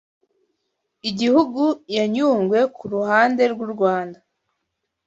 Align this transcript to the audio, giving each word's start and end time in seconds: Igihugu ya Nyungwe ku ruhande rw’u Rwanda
Igihugu 1.09 1.63
ya 1.95 2.05
Nyungwe 2.13 2.59
ku 2.75 2.83
ruhande 2.93 3.43
rw’u 3.53 3.69
Rwanda 3.73 4.19